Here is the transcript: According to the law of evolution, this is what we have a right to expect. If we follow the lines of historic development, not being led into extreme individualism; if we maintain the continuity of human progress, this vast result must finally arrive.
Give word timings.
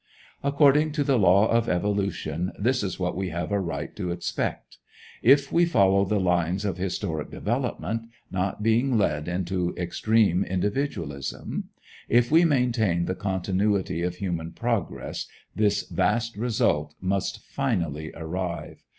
According 0.41 0.93
to 0.93 1.03
the 1.03 1.19
law 1.19 1.47
of 1.47 1.69
evolution, 1.69 2.53
this 2.57 2.81
is 2.81 2.99
what 2.99 3.15
we 3.15 3.29
have 3.29 3.51
a 3.51 3.59
right 3.59 3.95
to 3.97 4.09
expect. 4.09 4.79
If 5.21 5.51
we 5.51 5.63
follow 5.63 6.05
the 6.05 6.19
lines 6.19 6.65
of 6.65 6.77
historic 6.77 7.29
development, 7.29 8.07
not 8.31 8.63
being 8.63 8.97
led 8.97 9.27
into 9.27 9.75
extreme 9.77 10.43
individualism; 10.43 11.65
if 12.09 12.31
we 12.31 12.45
maintain 12.45 13.05
the 13.05 13.13
continuity 13.13 14.01
of 14.01 14.15
human 14.15 14.53
progress, 14.53 15.27
this 15.55 15.87
vast 15.87 16.35
result 16.35 16.95
must 16.99 17.37
finally 17.45 18.11
arrive. 18.15 18.83